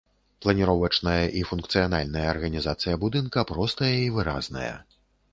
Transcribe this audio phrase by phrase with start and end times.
[0.43, 4.71] Планіровачная і функцыянальная арганізацыя будынка простая і выразная.